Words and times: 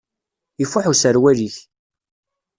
Ifuḥ 0.63 0.85
userwal-ik. 0.91 1.55